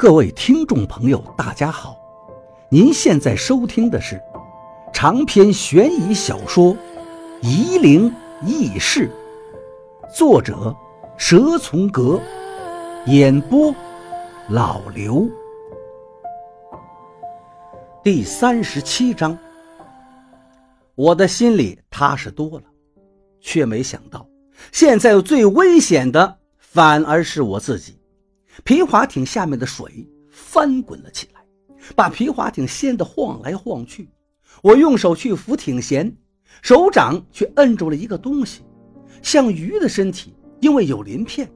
[0.00, 1.94] 各位听众朋友，大家好！
[2.70, 4.18] 您现在收听的是
[4.94, 6.74] 长篇悬疑小说
[7.42, 8.10] 《夷陵
[8.40, 9.10] 轶事》，
[10.16, 10.74] 作者
[11.18, 12.18] 蛇从阁，
[13.08, 13.74] 演播
[14.48, 15.28] 老刘。
[18.02, 19.36] 第三十七章，
[20.94, 22.64] 我的心里踏实多了，
[23.38, 24.26] 却没想到
[24.72, 27.99] 现在最危险的反而是我自己。
[28.64, 31.40] 皮划艇下面的水翻滚了起来，
[31.94, 34.08] 把皮划艇掀得晃来晃去。
[34.62, 36.12] 我用手去扶艇舷，
[36.62, 38.62] 手掌却摁住了一个东西，
[39.22, 41.46] 像鱼的身体，因为有鳞片；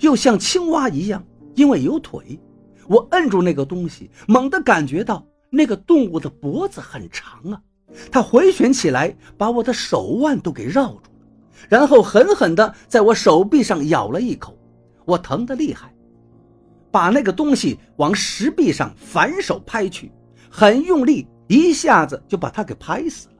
[0.00, 2.38] 又像青蛙一样，因为有腿。
[2.86, 7.60] 我摁住那个东西，猛地感觉到那个动物的脖子很长啊！
[8.10, 11.02] 它回旋起来，把我的手腕都给绕住了，
[11.68, 14.58] 然后狠狠地在我手臂上咬了一口，
[15.04, 15.94] 我疼得厉害。
[16.90, 20.10] 把那个东西往石壁上反手拍去，
[20.50, 23.34] 很用力，一下子就把他给拍死了。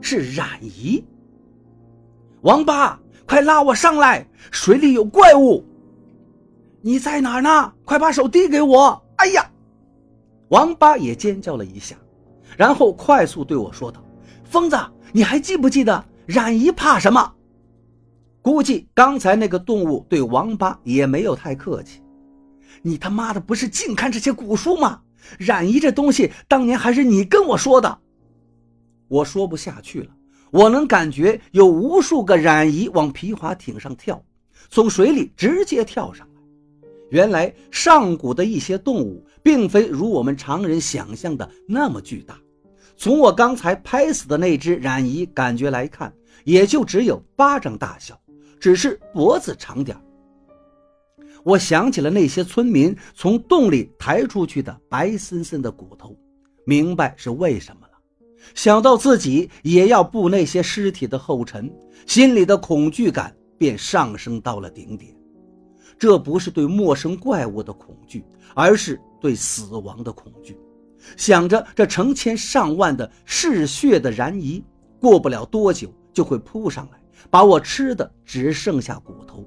[0.00, 1.04] 是冉姨。
[2.40, 4.26] 王八，快拉我上来！
[4.50, 5.64] 水里有怪物！
[6.80, 7.72] 你在哪呢？
[7.84, 9.00] 快把手递给我！
[9.16, 9.48] 哎呀！
[10.48, 11.96] 王八也尖叫了一下，
[12.56, 14.02] 然后快速对我说道
[14.44, 14.76] ：“疯子，
[15.12, 17.34] 你还记不记得冉姨怕什么？”
[18.42, 22.02] 估计刚才那个动物对王八也没有太客气。
[22.80, 25.02] 你他妈的不是净看这些古书吗？
[25.38, 27.98] 冉姨这东西当年还是你跟我说的。
[29.08, 30.08] 我说不下去了，
[30.50, 34.20] 我能感觉有无数个冉姨往皮划艇上跳，
[34.70, 36.32] 从水里直接跳上来。
[37.10, 42.38] 原来上古的一些动物并非如我们常人想象的那么巨大。
[42.96, 46.12] 从我刚才拍死的那只冉姨感觉来看，
[46.44, 48.18] 也就只有巴掌大小，
[48.58, 49.96] 只是脖子长点
[51.44, 56.16] 我想起了那些村民从洞里抬出去的白森森的骨头，
[56.64, 57.92] 明白是为什么了。
[58.54, 61.72] 想到自己也要步那些尸体的后尘，
[62.06, 65.14] 心里的恐惧感便上升到了顶点。
[65.98, 68.24] 这不是对陌生怪物的恐惧，
[68.54, 70.58] 而是对死亡的恐惧。
[71.16, 74.64] 想着这成千上万的嗜血的燃夷，
[75.00, 76.98] 过不了多久就会扑上来，
[77.30, 79.44] 把我吃的只剩下骨头。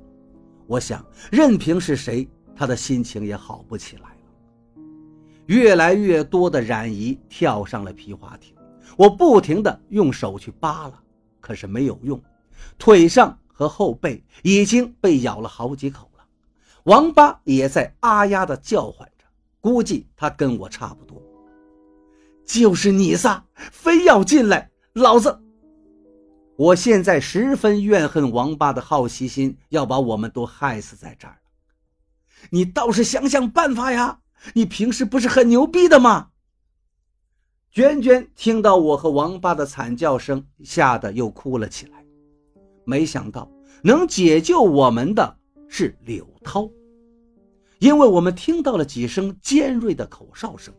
[0.67, 4.81] 我想，任凭是谁，他的心情也好不起来了。
[5.45, 8.55] 越来越多的冉姨跳上了皮划艇，
[8.97, 10.93] 我不停地用手去扒拉，
[11.39, 12.19] 可是没有用，
[12.79, 16.23] 腿上和后背已经被咬了好几口了。
[16.85, 19.25] 王八也在啊呀地叫唤着，
[19.61, 21.21] 估计他跟我差不多。
[22.43, 25.39] 就是你仨，非要进来，老子！
[26.57, 31.37] 我现在十分怨恨王八的好奇心，要把我们都害死在这儿
[32.51, 34.19] 你倒是想想办法呀！
[34.53, 36.29] 你平时不是很牛逼的吗？
[37.71, 42.05] 娟娟听到我和王八的惨叫声，吓得又哭了起来。
[42.85, 43.51] 没想到
[43.83, 46.69] 能解救我们的是柳涛，
[47.79, 50.73] 因为我们听到了几声尖锐的口哨声，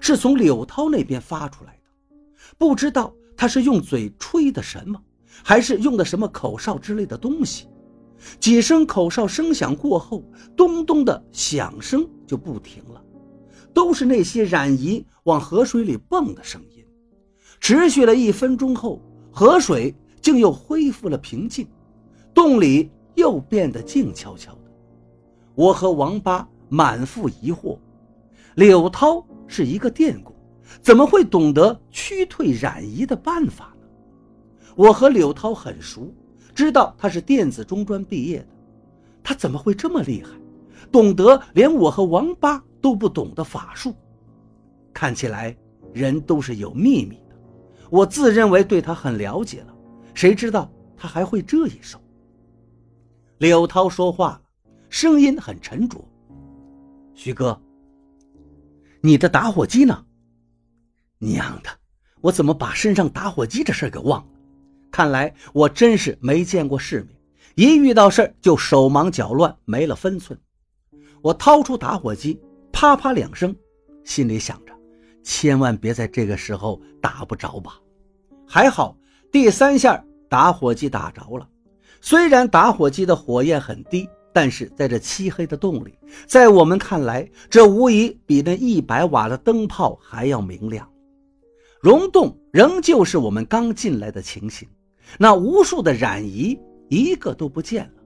[0.00, 2.16] 是从柳涛那边发出来的。
[2.58, 5.00] 不知道他是用嘴吹的什么。
[5.44, 7.66] 还是用的什么口哨之类的东西？
[8.38, 10.22] 几声口哨声响过后，
[10.56, 13.02] 咚咚的响声就不停了，
[13.74, 16.84] 都是那些冉姨往河水里蹦的声音。
[17.58, 19.00] 持续了一分钟后，
[19.32, 21.66] 河水竟又恢复了平静，
[22.32, 24.58] 洞里又变得静悄悄的。
[25.54, 27.76] 我和王八满腹疑惑：
[28.54, 30.32] 柳涛是一个电工，
[30.80, 33.71] 怎么会懂得驱退冉姨的办法？
[34.74, 36.12] 我和柳涛很熟，
[36.54, 38.48] 知道他是电子中专毕业的，
[39.22, 40.30] 他怎么会这么厉害，
[40.90, 43.94] 懂得连我和王八都不懂的法术？
[44.92, 45.56] 看起来
[45.92, 47.36] 人都是有秘密的。
[47.90, 49.74] 我自认为对他很了解了，
[50.14, 52.00] 谁知道他还会这一手？
[53.38, 54.42] 柳涛说话了，
[54.88, 56.02] 声音很沉着
[57.12, 57.60] ：“徐哥，
[59.00, 60.04] 你的打火机呢？
[61.18, 61.68] 娘的，
[62.20, 64.28] 我怎么把身上打火机这事给忘了？”
[64.92, 67.16] 看来我真是没见过世面，
[67.54, 70.38] 一遇到事儿就手忙脚乱，没了分寸。
[71.22, 72.38] 我掏出打火机，
[72.70, 73.56] 啪啪两声，
[74.04, 74.74] 心里想着，
[75.24, 77.80] 千万别在这个时候打不着吧。
[78.46, 78.94] 还好，
[79.32, 81.48] 第三下打火机打着了。
[82.02, 85.94] 虽然打火机的火焰很低，但是在这漆黑的洞里，
[86.26, 90.86] 在我们看来，这无疑比那一百瓦的灯泡还要明亮。
[91.80, 94.68] 溶洞仍旧是我们刚进来的情形。
[95.18, 96.58] 那无数的冉姨
[96.88, 98.02] 一个都不见了。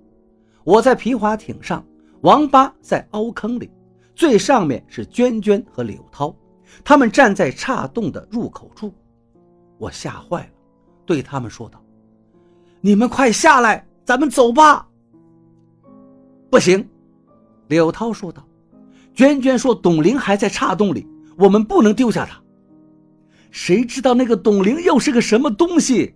[0.64, 1.84] 我在皮划艇上，
[2.22, 3.70] 王八在凹坑里，
[4.14, 6.34] 最上面是娟娟和柳涛，
[6.82, 8.92] 他们站在岔洞的入口处。
[9.78, 10.48] 我吓坏了，
[11.04, 11.80] 对他们说道
[12.80, 14.88] ：“你们快下来，咱们走吧。”
[16.50, 16.88] 不行，
[17.68, 18.46] 柳涛说道。
[19.14, 21.06] 娟娟说：“董玲还在岔洞里，
[21.38, 22.42] 我们不能丢下她。
[23.50, 26.14] 谁知道那个董玲又是个什么东西？”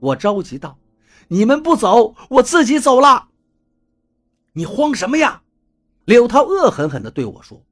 [0.00, 0.78] 我着急道
[1.28, 3.28] ：“你们不走，我自己走了。”
[4.52, 5.42] 你慌什么呀？
[6.04, 7.62] 柳涛恶狠狠地对我说：“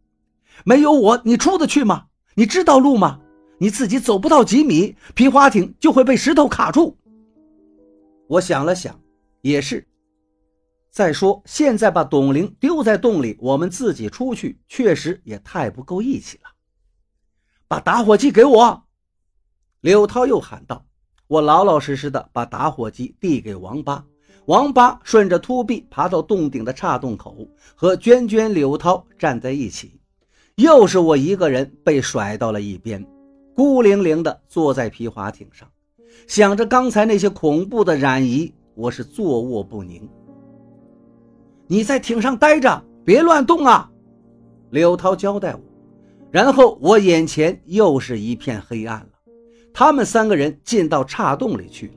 [0.64, 2.06] 没有我，你出得去吗？
[2.34, 3.20] 你知道路吗？
[3.58, 6.98] 你自己走不到几米，皮划艇就会被石头卡住。”
[8.26, 9.00] 我想了想，
[9.42, 9.86] 也是。
[10.90, 16.50] 再说，现在把董玲丢在洞里，我们自己出去，确实也太不够义气了。
[17.68, 18.84] 把打火机给我！
[19.80, 20.84] 柳涛又喊道。
[21.34, 24.04] 我老老实实的把打火机递给王八，
[24.46, 27.36] 王八顺着凸壁爬到洞顶的岔洞口，
[27.74, 29.98] 和娟娟、柳涛站在一起。
[30.54, 33.04] 又是我一个人被甩到了一边，
[33.52, 35.68] 孤零零的坐在皮划艇上，
[36.28, 40.08] 想着刚才那些恐怖的染衣，我是坐卧不宁。
[41.66, 43.90] 你在艇上待着，别乱动啊！
[44.70, 45.60] 柳涛交代我。
[46.30, 49.08] 然后我眼前又是一片黑暗了。
[49.74, 51.94] 他们三个人进到岔洞里去了，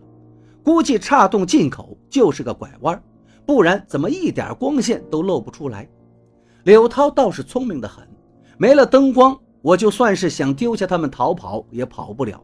[0.64, 3.00] 估计岔洞进口就是个拐弯，
[3.46, 5.88] 不然怎么一点光线都露不出来？
[6.64, 8.04] 柳涛倒是聪明的很，
[8.58, 12.44] 没了灯光，我就算是想丢下他们逃跑也跑不了，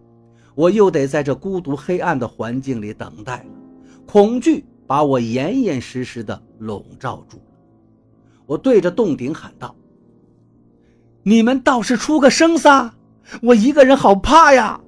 [0.53, 3.45] 我又得在这孤独黑暗的环境里等待了。
[4.05, 7.41] 恐惧把我严严实实的笼罩住。
[8.45, 9.75] 我对着洞顶喊道
[11.23, 12.93] ：“你们倒是出个声撒，
[13.41, 14.79] 我一个人好怕呀！”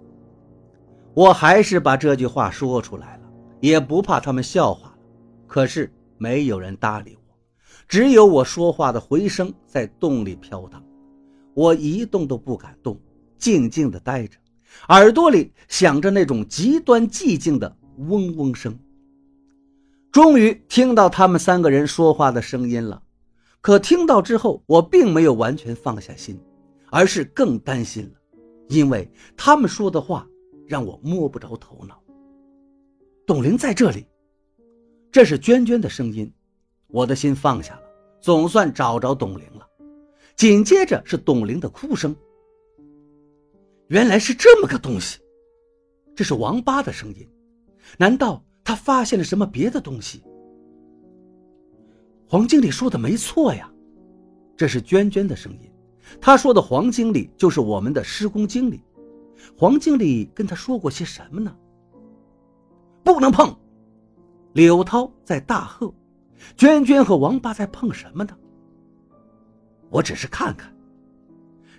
[1.15, 3.23] 我还是把这句话说出来了，
[3.61, 4.95] 也不怕他们笑话了。
[5.47, 7.33] 可是没有人搭理我，
[7.87, 10.83] 只有我说话的回声在洞里飘荡。
[11.53, 12.99] 我一动都不敢动，
[13.37, 14.37] 静静地待着，
[14.89, 17.77] 耳朵里响着那种极端寂静的
[18.09, 18.77] 嗡嗡声。
[20.11, 23.01] 终于听到他们三个人说话的声音了，
[23.61, 26.37] 可听到之后，我并没有完全放下心，
[26.91, 28.19] 而是更担心了，
[28.67, 30.27] 因为他们说的话。
[30.67, 32.01] 让我摸不着头脑。
[33.25, 34.05] 董玲在这里，
[35.11, 36.31] 这是娟娟的声音，
[36.87, 37.81] 我的心放下了，
[38.21, 39.67] 总算找着董玲了。
[40.35, 42.15] 紧接着是董玲的哭声，
[43.87, 45.19] 原来是这么个东西。
[46.15, 47.27] 这是王八的声音，
[47.97, 50.23] 难道他发现了什么别的东西？
[52.27, 53.71] 黄经理说的没错呀，
[54.57, 55.71] 这是娟娟的声音，
[56.21, 58.81] 他说的黄经理就是我们的施工经理。
[59.57, 61.55] 黄经理跟他说过些什么呢？
[63.03, 63.55] 不能碰！
[64.53, 65.93] 柳涛在大喝，
[66.57, 68.35] 娟娟和王八在碰什么呢？
[69.89, 70.75] 我只是看看。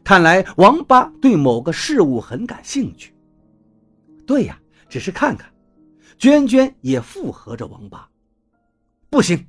[0.05, 3.13] 看来王八对某个事物很感兴趣。
[4.25, 4.59] 对呀，
[4.89, 5.53] 只是看看。
[6.17, 8.09] 娟娟也附和着王八。
[9.11, 9.47] 不行！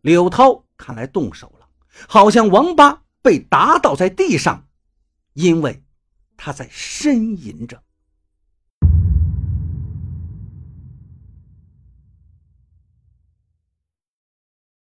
[0.00, 1.68] 柳涛看来动手了，
[2.08, 4.66] 好像王八被打倒在地上，
[5.34, 5.83] 因为。
[6.36, 7.83] 他在呻吟着。